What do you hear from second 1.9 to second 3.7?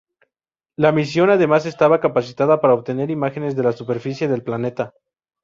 capacitada para obtener imágenes de